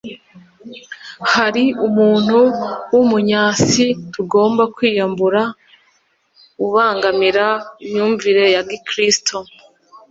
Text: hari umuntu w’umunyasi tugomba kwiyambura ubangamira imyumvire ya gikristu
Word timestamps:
hari 1.33 1.63
umuntu 1.87 2.37
w’umunyasi 2.93 3.85
tugomba 4.13 4.63
kwiyambura 4.75 5.41
ubangamira 6.65 7.45
imyumvire 7.85 8.43
ya 8.55 8.61
gikristu 8.69 9.37